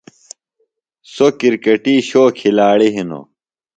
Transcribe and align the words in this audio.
سو 1.13 1.25
کِرکٹی 1.39 1.95
شو 2.07 2.23
کِھلاڑیۡ 2.37 2.93
ہنوۡ۔ 2.95 3.25